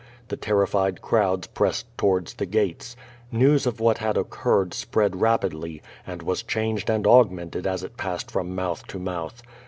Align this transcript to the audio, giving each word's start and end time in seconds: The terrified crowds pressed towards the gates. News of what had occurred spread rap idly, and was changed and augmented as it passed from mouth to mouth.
The 0.29 0.35
terrified 0.35 1.03
crowds 1.03 1.45
pressed 1.45 1.85
towards 1.95 2.33
the 2.33 2.47
gates. 2.47 2.95
News 3.31 3.67
of 3.67 3.79
what 3.79 3.99
had 3.99 4.17
occurred 4.17 4.73
spread 4.73 5.21
rap 5.21 5.45
idly, 5.45 5.83
and 6.07 6.23
was 6.23 6.41
changed 6.41 6.89
and 6.89 7.05
augmented 7.05 7.67
as 7.67 7.83
it 7.83 7.97
passed 7.97 8.31
from 8.31 8.55
mouth 8.55 8.83
to 8.87 8.97
mouth. 8.97 9.43